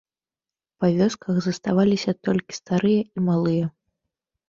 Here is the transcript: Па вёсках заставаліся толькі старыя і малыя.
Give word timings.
Па 0.83 0.87
вёсках 0.95 1.35
заставаліся 1.47 2.11
толькі 2.31 2.59
старыя 2.63 3.01
і 3.15 3.31
малыя. 3.31 3.65